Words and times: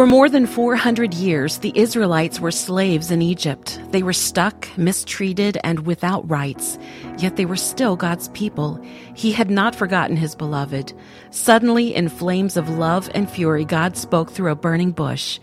For 0.00 0.06
more 0.06 0.30
than 0.30 0.46
400 0.46 1.12
years, 1.12 1.58
the 1.58 1.76
Israelites 1.78 2.40
were 2.40 2.50
slaves 2.50 3.10
in 3.10 3.20
Egypt. 3.20 3.78
They 3.90 4.02
were 4.02 4.14
stuck, 4.14 4.66
mistreated, 4.78 5.58
and 5.62 5.80
without 5.80 6.26
rights. 6.26 6.78
Yet 7.18 7.36
they 7.36 7.44
were 7.44 7.54
still 7.54 7.96
God's 7.96 8.28
people. 8.28 8.82
He 9.14 9.30
had 9.30 9.50
not 9.50 9.74
forgotten 9.74 10.16
his 10.16 10.34
beloved. 10.34 10.94
Suddenly, 11.28 11.94
in 11.94 12.08
flames 12.08 12.56
of 12.56 12.70
love 12.70 13.10
and 13.14 13.28
fury, 13.28 13.66
God 13.66 13.94
spoke 13.94 14.30
through 14.30 14.50
a 14.50 14.56
burning 14.56 14.92
bush. 14.92 15.38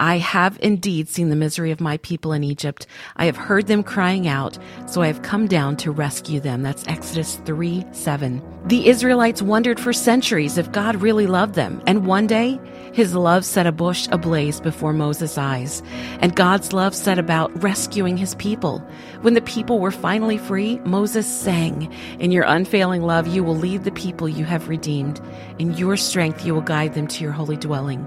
I 0.00 0.16
have 0.16 0.58
indeed 0.62 1.08
seen 1.08 1.28
the 1.28 1.36
misery 1.36 1.70
of 1.70 1.80
my 1.80 1.98
people 1.98 2.32
in 2.32 2.42
Egypt. 2.42 2.86
I 3.16 3.26
have 3.26 3.36
heard 3.36 3.66
them 3.68 3.84
crying 3.84 4.26
out, 4.26 4.58
so 4.86 5.02
I 5.02 5.06
have 5.08 5.20
come 5.22 5.46
down 5.46 5.76
to 5.76 5.92
rescue 5.92 6.40
them. 6.40 6.62
That's 6.62 6.88
Exodus 6.88 7.36
3 7.44 7.84
7. 7.92 8.42
The 8.64 8.88
Israelites 8.88 9.42
wondered 9.42 9.78
for 9.78 9.92
centuries 9.92 10.56
if 10.56 10.72
God 10.72 10.96
really 10.96 11.26
loved 11.26 11.54
them, 11.54 11.82
and 11.86 12.06
one 12.06 12.26
day, 12.26 12.58
his 12.92 13.14
love 13.14 13.44
set 13.44 13.66
a 13.66 13.72
bush 13.72 14.08
ablaze 14.10 14.60
before 14.60 14.92
Moses' 14.92 15.38
eyes, 15.38 15.82
and 16.20 16.34
God's 16.34 16.72
love 16.72 16.94
set 16.94 17.18
about 17.18 17.62
rescuing 17.62 18.16
his 18.16 18.34
people. 18.36 18.78
When 19.22 19.34
the 19.34 19.40
people 19.42 19.78
were 19.78 19.90
finally 19.90 20.38
free, 20.38 20.78
Moses 20.84 21.26
sang, 21.26 21.92
In 22.18 22.32
your 22.32 22.44
unfailing 22.44 23.02
love, 23.02 23.28
you 23.28 23.44
will 23.44 23.56
lead 23.56 23.84
the 23.84 23.92
people 23.92 24.28
you 24.28 24.44
have 24.44 24.68
redeemed. 24.68 25.20
In 25.58 25.74
your 25.74 25.96
strength, 25.96 26.44
you 26.44 26.54
will 26.54 26.60
guide 26.60 26.94
them 26.94 27.06
to 27.08 27.22
your 27.22 27.32
holy 27.32 27.56
dwelling. 27.56 28.06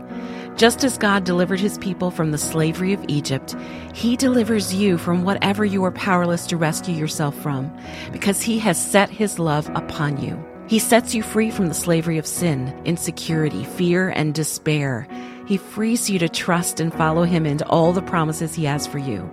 Just 0.55 0.84
as 0.84 0.97
God 0.97 1.23
delivered 1.23 1.59
his 1.59 1.77
people 1.80 2.11
from 2.11 2.31
the 2.31 2.38
slavery 2.38 2.94
of 2.94 3.03
Egypt, 3.08 3.55
he 3.94 4.16
delivers 4.16 4.73
you 4.73 4.97
from 4.97 5.23
whatever 5.23 5.66
you 5.66 5.84
are 5.84 5.91
powerless 5.91 6.45
to 6.47 6.58
rescue 6.58 6.94
yourself 6.94 7.36
from, 7.41 7.75
because 8.11 8.41
he 8.41 8.59
has 8.59 8.80
set 8.80 9.09
his 9.09 9.39
love 9.39 9.70
upon 9.73 10.22
you. 10.22 10.52
He 10.67 10.80
sets 10.80 11.13
you 11.13 11.23
free 11.23 11.52
from 11.52 11.67
the 11.67 11.73
slavery 11.73 12.17
of 12.17 12.26
sin, 12.26 12.73
insecurity, 12.85 13.63
fear, 13.63 14.09
and 14.09 14.34
despair. 14.34 15.08
He 15.45 15.58
frees 15.58 16.09
you 16.09 16.20
to 16.20 16.30
trust 16.30 16.80
and 16.80 16.94
follow 16.94 17.23
him 17.23 17.45
into 17.45 17.67
all 17.67 17.91
the 17.91 18.02
promises 18.02 18.55
he 18.55 18.66
has 18.66 18.88
for 18.88 18.98
you. 18.98 19.30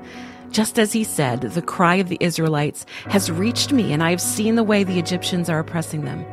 Just 0.51 0.79
as 0.79 0.93
he 0.93 1.05
said, 1.05 1.43
the 1.43 1.63
cry 1.63 1.95
of 1.97 2.09
the 2.09 2.19
Israelites 2.21 2.85
has 3.07 3.31
reached 3.31 3.73
me, 3.73 3.93
and 3.93 4.03
I 4.03 4.11
have 4.11 4.21
seen 4.21 4.57
the 4.57 4.65
way 4.65 4.83
the 4.83 4.99
Egyptians 4.99 5.49
are 5.49 5.61
oppressing 5.61 6.05
them. 6.05 6.25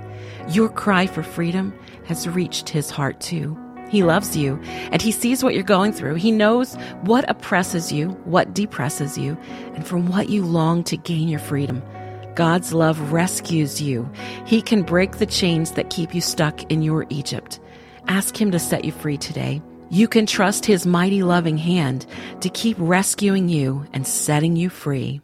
Your 0.50 0.70
cry 0.70 1.06
for 1.06 1.22
freedom 1.22 1.78
has 2.06 2.28
reached 2.28 2.70
his 2.70 2.90
heart 2.90 3.20
too. 3.20 3.56
He 3.90 4.04
loves 4.04 4.36
you 4.36 4.60
and 4.92 5.02
he 5.02 5.12
sees 5.12 5.44
what 5.44 5.54
you're 5.54 5.64
going 5.64 5.94
through. 5.94 6.16
He 6.16 6.32
knows 6.32 6.76
what 7.02 7.30
oppresses 7.30 7.92
you, 7.92 8.10
what 8.26 8.54
depresses 8.54 9.18
you, 9.18 9.38
and 9.76 9.86
from 9.86 10.08
what 10.08 10.30
you 10.30 10.46
long 10.46 10.84
to 10.86 10.98
gain 10.98 11.28
your 11.28 11.40
freedom. 11.40 11.82
God's 12.36 12.74
love 12.74 13.12
rescues 13.12 13.82
you. 13.82 14.10
He 14.48 14.62
can 14.62 14.84
break 14.84 15.18
the 15.18 15.26
chains 15.26 15.72
that 15.74 15.90
keep 15.90 16.16
you 16.16 16.22
stuck 16.22 16.72
in 16.72 16.82
your 16.82 17.06
Egypt. 17.10 17.60
Ask 18.08 18.40
him 18.40 18.52
to 18.52 18.60
set 18.60 18.86
you 18.86 18.94
free 18.94 19.18
today. 19.18 19.62
You 19.90 20.08
can 20.08 20.26
trust 20.26 20.66
his 20.66 20.88
mighty 20.88 21.22
loving 21.22 21.58
hand 21.58 22.06
to 22.40 22.50
keep 22.50 22.78
rescuing 22.80 23.50
you 23.50 23.86
and 23.92 24.08
setting 24.08 24.56
you 24.56 24.70
free. 24.70 25.20